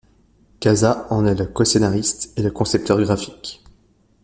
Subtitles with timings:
[0.59, 3.63] Caza en est le coscénariste et le concepteur graphique.